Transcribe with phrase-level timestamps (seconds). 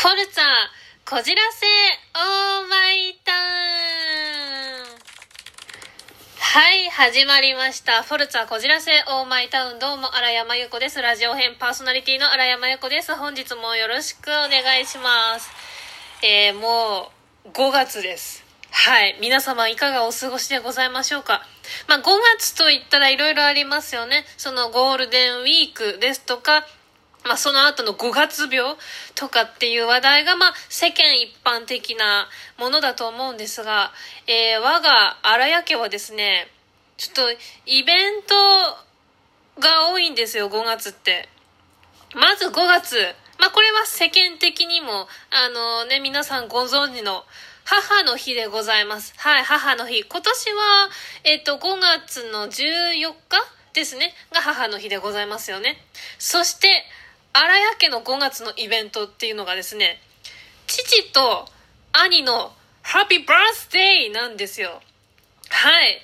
[0.00, 0.42] フォルツァ、
[1.04, 3.38] こじらせ、オーマイタウン。
[6.38, 8.02] はい、始まりました。
[8.02, 9.78] フォルツァ、こじらせ、オーマイタウン。
[9.78, 11.02] どうも、荒山由子です。
[11.02, 13.14] ラジオ編パーソナリティの荒山由子です。
[13.14, 15.50] 本日もよろしくお願いします。
[16.22, 17.12] えー、も
[17.44, 18.42] う、5月です。
[18.70, 19.18] はい。
[19.20, 21.42] 皆様いかがお過ごしでございましょうか。
[21.88, 22.02] まあ、5
[22.38, 24.24] 月と言ったら色々ありますよね。
[24.38, 26.64] そのゴールデンウィークですとか、
[27.24, 28.76] まあ、その後の5月病
[29.14, 33.92] とかっていう話題が、まあ、世間一般的なものだと思うんですが、
[34.26, 36.48] えー、我が荒谷家はですね、
[36.96, 37.22] ちょっと
[37.66, 38.34] イベント
[39.60, 41.28] が多いんですよ、5月って。
[42.14, 42.96] まず5月。
[43.38, 47.24] まあ、これは世間的にも、あのね、皆さんご存知の
[47.64, 49.14] 母の日でございます。
[49.16, 50.04] はい、母の日。
[50.04, 50.90] 今年は、
[51.24, 53.38] えっ、と、5月の14日
[53.72, 55.82] ですね、が母の日でございますよね。
[56.18, 56.84] そして、
[57.32, 60.00] 荒谷家の5月のイベントっていうのがですね、
[60.66, 61.46] 父と
[61.92, 62.52] 兄の
[62.82, 64.80] ハッピーバースデーなんですよ。
[65.48, 66.00] はい。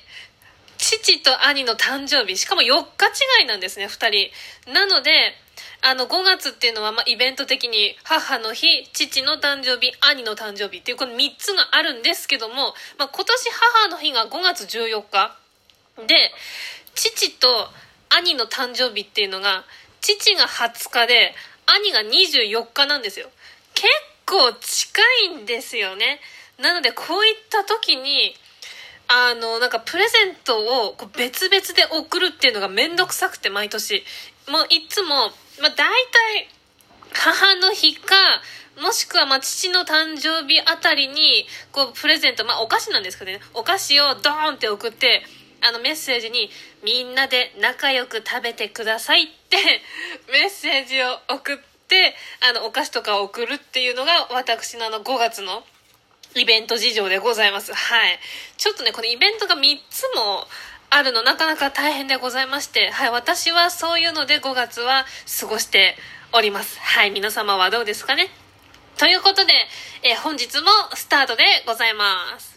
[0.78, 3.06] 父と兄の誕生日、しかも4日
[3.41, 4.31] 違いなんですね、2
[4.67, 4.73] 人。
[4.73, 5.34] なので、
[5.83, 15.36] あの、5月っていうのは、まあ、イベント的に、母の日、父の誕生日、兄の誕生日っていう、この3つがあるんですけども、まあ、今年母の日が5月14日。
[16.06, 16.33] で、
[16.95, 17.70] 父と
[18.08, 19.64] 兄の誕生日っていうのが、
[20.15, 21.35] 父が20日で、
[21.67, 23.29] 兄が24日なんですよ。
[23.75, 23.89] 結
[24.25, 26.21] 構近いんですよね。
[26.59, 28.35] なので、こういった時に、
[29.09, 34.05] あの、なんかプレゼントをこう別々で送るっていうのがめんどくさくて、毎年。
[34.48, 35.09] もういつも、
[35.61, 36.48] まあ大体、
[37.13, 38.15] 母の日か、
[38.81, 45.25] もしくはま父の誕生日あたりに、こうプレゼント、まあお菓子なんですけどね、お菓子をドーンって送って、
[45.67, 46.50] あのメッセージに
[46.84, 49.56] みんなで仲良く食べてくださいって
[50.33, 51.56] メッセージを送っ
[51.89, 52.14] て
[52.48, 55.64] あのお菓子とかを送るっていうのが私のあの5月の
[56.34, 57.73] イベント事情でございます。
[57.73, 58.19] はい。
[58.58, 60.47] ちょっとね、このイベントが3つも
[60.91, 65.07] あるのなかなか大変でございまして、はい、私はそういうので5月は
[65.41, 65.96] 過ごして
[66.33, 66.79] おります。
[66.79, 68.29] はい、皆様はどうですかね？
[68.98, 69.52] ということで、
[70.02, 72.55] え本日もスタートでございます。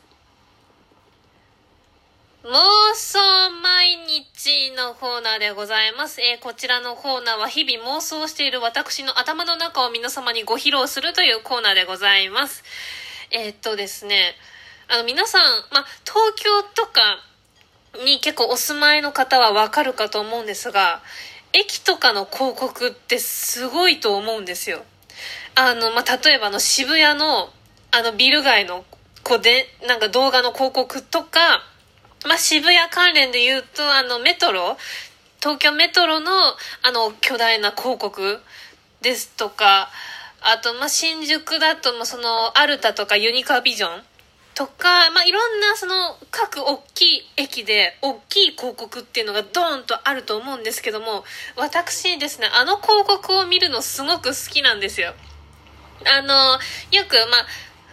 [2.44, 3.19] 妄想
[3.61, 6.22] 毎日のコーナーでございます。
[6.22, 12.63] えー、こちらのコーナーは日々妄想している私の頭の中を皆様にご披露するというコーナーでございます。
[13.31, 14.35] えー、っとですね、
[14.88, 15.41] あの皆さん、
[15.73, 17.19] ま、東京とか
[18.05, 21.01] に結構お住まいの方はわかるかと思うんですが、
[21.51, 24.85] 駅とかの広告ってすごいと思うんですよ。
[25.55, 27.49] あの、ま例えばの渋谷の
[27.91, 28.85] あのビル街の
[29.25, 31.66] こうで、なんか動画の広告とか、
[32.25, 34.78] まあ、渋谷関連で言うと、あの、メトロ、
[35.40, 36.31] 東京メトロの、
[36.84, 38.40] あの、巨大な広告
[39.02, 39.90] ですとか、
[40.41, 44.03] あと、まあ、新宿だと、まあ、その、アルタとかユニカビジョン
[44.53, 51.24] とか、まあ、いろんな、その、各大きい駅で、大きい広告っていうのがドーンとあると思うんですけども、
[51.56, 55.13] 私ですね、あの広告を見るのすごく好きなんですよ。
[56.06, 56.59] あの、
[56.91, 57.46] よく、まあ、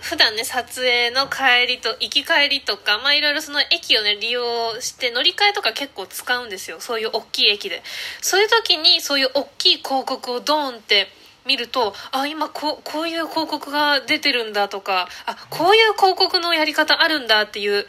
[0.08, 6.78] 普段ね、撮影の帰りと、行き帰りとか、まあいろいろその駅をね、利用して乗り換えとか結構使うんですよ。
[6.78, 7.82] そういう大きい駅で。
[8.20, 11.08] そういう時に、そういう大きい広告をドーンって
[11.44, 17.84] 見ると、あ、今こう、こういう広告が出てるんだとか、あ、こういう広告のやり方あるんだっていう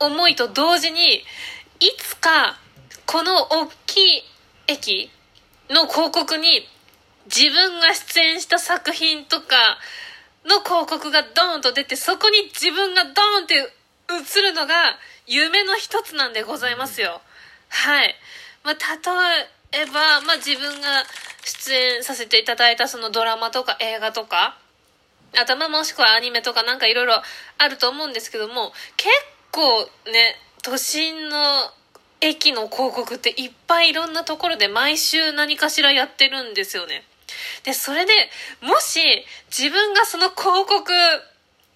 [0.00, 1.22] 思いと同時に、い
[1.96, 2.58] つか、
[3.06, 4.22] この大きい
[4.66, 5.12] 駅
[5.70, 6.66] の広告に
[7.26, 9.78] 自分が出演した作品とか、
[10.44, 14.74] の広告がドーンと出て、そこに自分がドーンって映るのが
[15.26, 17.20] 夢の一つなんでございますよ。
[17.68, 18.14] はい。
[18.64, 21.04] まあ、例えば、まあ、自分が
[21.44, 24.58] 出演させていただいたそのドラマとか映画とか、
[25.40, 27.22] あとまもしくはアニメとかなんかいろいろ
[27.58, 29.10] あると思うんですけども、結
[29.50, 31.70] 構ね、都心の
[32.20, 37.04] 駅の広告っていっぱいいろんなところで毎週何かしらやってるんですよね。
[37.64, 38.12] で、それで、
[38.60, 39.00] もし
[39.56, 40.92] 自分がその広告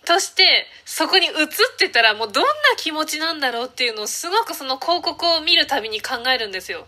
[0.07, 1.35] としてそこに映っ
[1.79, 6.87] てたらもうどんな気持ちなんだろうっていうのをすごくその広告を見るたびに考えるんですよ。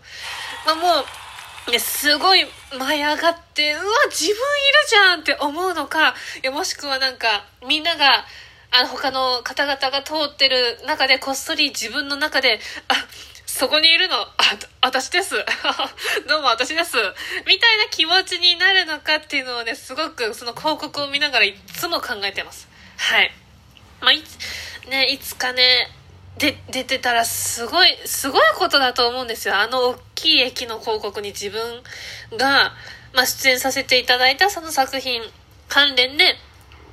[0.65, 0.81] まあ、も
[1.67, 2.45] う、ね、すごい
[2.77, 4.39] 舞い上がって、うわ、自分いる
[4.89, 8.25] じゃんって思うのか、いやもしくはなんか、みんなが、
[8.71, 12.95] あの、他の方々が通ってる中でこっそり自分の中で、あ、
[13.49, 14.27] そこにいるの、あ、
[14.81, 15.35] 私です。
[16.29, 16.95] どうも私です。
[17.47, 22.69] みたいな気持ちになるのかっていうのをね、すごくその広告を見ながらいつも考えてます。
[22.95, 23.33] はい。
[24.01, 25.89] まあ、いつ、ね、いつかね、
[26.37, 29.57] で、出てたらすごい、すごいことだと思うんですよ。
[29.57, 31.83] あの大きい駅の広告に自分
[32.37, 32.75] が、
[33.13, 35.23] まあ、出演させていただいたその作品
[35.67, 36.35] 関連で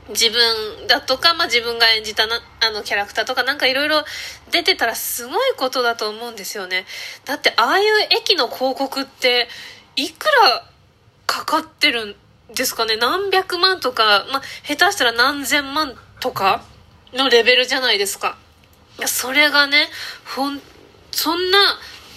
[0.08, 4.05] 自分だとか、まあ、自分が演じたなあのキャラクターとかなんかいろいろ
[4.53, 6.87] 出てたらすごいことだと思うんですよね。
[7.25, 9.49] だってああいう駅の広告って
[9.97, 10.64] いくら
[11.26, 12.97] かかってるんですかね？
[12.97, 16.62] 何百万とか、まあ、下手したら何千万とか
[17.12, 18.38] のレベルじゃないですか。
[18.99, 19.88] いやそれがね
[20.37, 20.61] ほん
[21.11, 21.59] そんな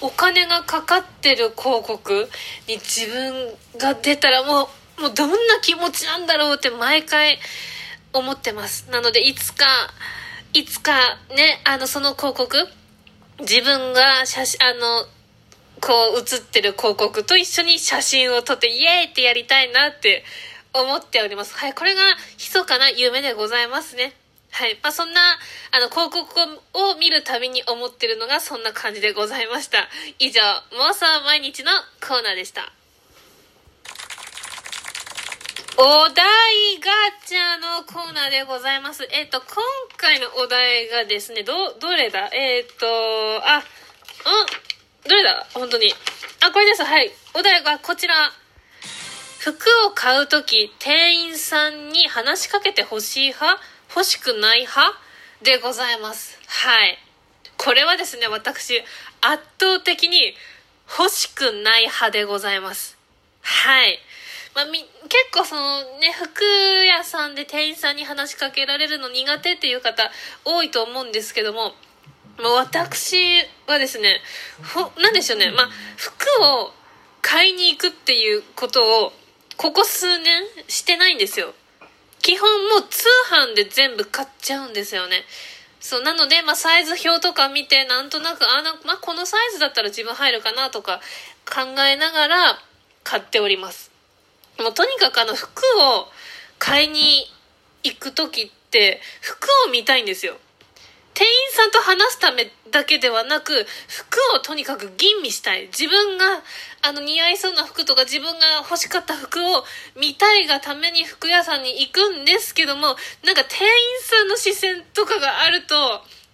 [0.02, 2.30] お金がかかってる広告
[2.68, 7.40] に自分が出たらもうもうどんな気持ちなんだろうって毎回
[8.14, 8.90] 思ってます。
[8.90, 9.66] なので、いつか、
[10.54, 10.92] いつか
[11.36, 12.68] ね、あの、その広告、
[13.40, 15.06] 自分が写真、あの、
[15.82, 20.26] こう映ってる広告と一緒に写真を撮ってイエーイってやりたいなって
[20.74, 21.56] 思っております。
[21.56, 22.02] はい、これが
[22.38, 24.14] 密かな夢でございますね。
[24.52, 24.78] はい。
[24.82, 25.22] まあ、そんな、
[25.72, 26.26] あの、広告
[26.74, 29.88] を見るたびに思ってるのがそんな感じでございました。
[30.18, 31.72] 以上、妄想毎日の
[32.02, 32.74] コーナーでした。
[35.82, 36.26] お題
[36.82, 36.92] ガ
[37.26, 39.08] チャのコーナーでございます。
[39.14, 39.64] えっ、ー、と、今
[39.96, 42.30] 回のお題がですね、ど、どれだ？
[42.34, 42.86] えっ、ー、と、
[43.48, 43.64] あ、ん
[45.08, 45.48] どれだ？
[45.54, 45.94] 本当に。
[46.44, 46.84] あ、これです。
[46.84, 47.10] はい。
[47.34, 48.14] お題がこちら。
[49.40, 53.64] 服を買うとき、店員さんに話しかけて欲しい派？
[53.96, 55.00] 欲しくない派？
[55.44, 56.38] でございます。
[56.46, 56.98] はい。
[57.56, 58.84] これはですね、私、
[59.22, 60.36] 圧倒的に
[61.00, 62.98] 欲しくない派でございます。
[63.40, 63.98] はい。
[64.56, 64.90] まあ、み、結
[65.34, 66.44] 構そのね、服
[66.86, 70.10] 屋さんで店員さんに話しかけられるの苦手っていう方
[70.46, 71.74] 多いと思うんですけども、
[72.38, 73.18] まあ、私
[73.68, 74.22] はですね、
[74.74, 76.74] ほ、なでしょうね、まあ、服を
[77.22, 79.14] 買いに行くっていうことを、
[79.58, 81.54] ここ数年してないんですよ。
[82.22, 85.24] 基本もう通販で全部買っちゃうんですよね。
[85.80, 91.00] そう、なので、まあ、サイズ表とか見て、なんとなく、あ、なまあ、このサイズだったら自分入るかなとか
[91.46, 92.60] 考えながら
[93.04, 93.89] 買っております。
[94.60, 96.08] もうとにかくあの服を
[96.58, 97.26] 買いに
[97.84, 100.36] 行く時って服を見たいんですよ。
[101.20, 106.26] 店員さんと話すためだけではなく服をとにかく吟味したい自分が
[106.82, 109.66] あの似合いそうな服とか自分が欲しかった服を
[110.00, 112.96] 見たいがために服屋さんに行くんですけども
[113.26, 115.76] なんか店員さんの視線とかがあると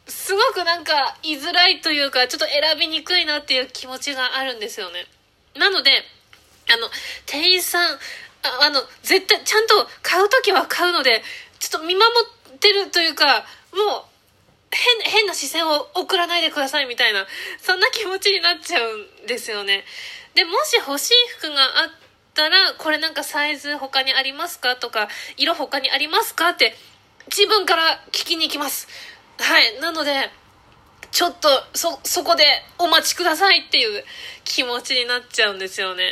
[0.07, 5.07] すごくなんか居づらいというかちょっと選びにくいなっていう気持ちがあるんですよね
[5.57, 6.03] なので
[6.73, 6.89] あの、
[7.25, 7.99] 店員さん、あ
[8.63, 11.23] あの、絶対、ちゃんと買う時は買うので、
[11.59, 12.05] ちょっと見守
[12.55, 14.03] ってるというか、もう、
[14.71, 17.25] 変、変な視線を送らないでくださいみたいな、
[17.61, 19.85] そんな気持ちになっちゃうんですよね。
[20.33, 21.89] で、もし欲しい服があっ
[22.33, 25.07] たら、これなんかサイズ他にありますかとか、
[25.37, 26.75] 色他にありますかって、
[27.27, 28.87] 自分から聞きに行きます。
[29.39, 29.79] はい。
[29.79, 30.29] なので、
[31.15, 32.43] ちょっとそそこで
[32.77, 34.03] お待ちくださいっていう
[34.43, 36.03] 気持ちになっちゃうんですよね。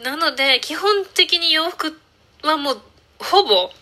[0.00, 1.98] なので基本的に洋服
[2.44, 2.80] はもう
[3.18, 3.72] ほぼ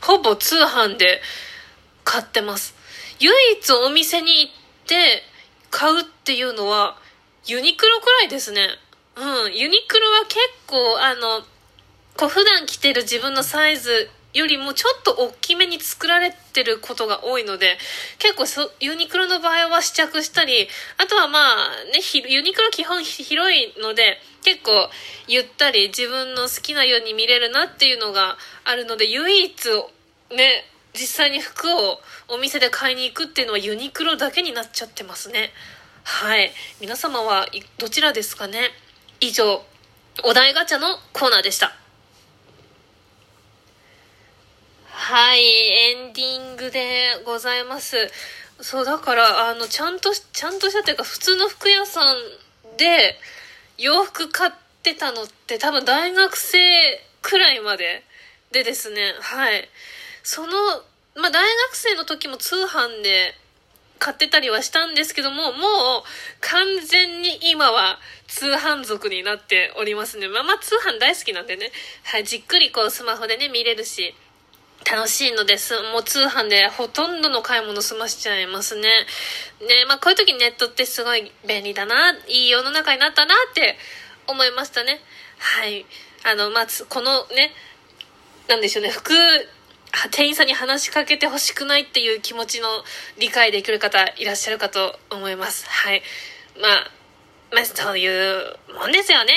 [0.00, 1.20] ほぼ通販で
[2.02, 2.74] 買ってます。
[3.20, 3.30] 唯
[3.60, 4.52] 一お店に行っ
[4.86, 5.22] て
[5.70, 6.96] 買うっていうのは
[7.44, 8.68] ユニクロくらいですね。
[9.16, 11.42] うんユニクロは結構あの
[12.16, 17.78] こう普段着てる自分のサイズよりもちょっと大きめに作られてることが多いので、
[18.18, 20.68] 結構そユニクロの場合は試着したり、
[20.98, 24.90] あとはまあね、ユニクロ基本広いので、結構
[25.26, 29.52] ゆったり自分の好きなように見れるなっていうのがあるので、唯一
[30.30, 35.50] ね、実際に服をお店で買いに行くっていうのはユニクロだけになっちゃってますね。
[36.04, 36.52] はい。
[36.80, 37.46] 皆様は
[37.78, 38.70] どちらですかね？
[39.20, 39.64] 以上、
[40.24, 41.74] お題ガチャのコーナーでした。
[45.08, 47.94] はい、エンディングでございます。
[48.60, 52.16] そう、だから、あの、ちゃんと、ちゃんとしたというか、普通の服屋さん
[52.76, 53.16] で
[53.78, 56.58] 洋服買ってたのって多分大学生
[57.22, 58.02] くらいまで
[58.50, 59.68] でですね、はい。
[60.24, 60.50] その、
[61.14, 63.36] まあ、大学生の時も通販で
[64.00, 66.02] 買ってたりはしたんですけども、もう
[66.40, 70.26] 完全に今は通販族になっておりますね。
[70.26, 71.70] まあまあ通販大好きなんでね、
[72.02, 74.12] はい、じっくりこうスマホでね、見れるし、
[74.90, 75.74] 楽しいのです。
[75.92, 78.82] もう通販でほとんどの買い物済ましちゃいますね。
[78.82, 83.76] ね、まあこういう時ネットってすごい便利だな、いい世の中になったなって
[84.28, 85.00] 思いましたね。
[85.38, 85.84] はい。
[86.24, 87.52] あの、まず、このね、
[88.48, 89.12] なんでしょうね、服、
[90.10, 92.68] 店員さんに話しかけてほしくないっていう気持ちの
[93.18, 95.66] 理解できる方いらっしゃるかと思います。
[95.68, 96.02] はい。
[96.60, 96.90] まあ、
[97.52, 99.34] まあ、そういうもんですよね。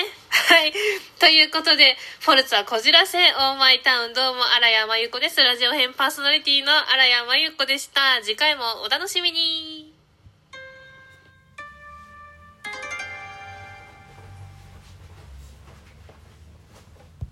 [0.49, 0.73] はい。
[1.19, 5.39] ということで、フォルツはこじらせ、オーマイタウン、どうも、荒山由子です。
[5.39, 8.19] ラジオ編パーソナリティの荒山由子でした。
[8.23, 9.78] 次回もお楽しみに。